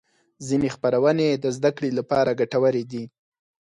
ځینې 0.47 0.67
خپرونې 0.75 1.27
د 1.33 1.45
زدهکړې 1.57 1.89
لپاره 1.99 2.37
ګټورې 2.39 2.83
دي. 2.91 3.03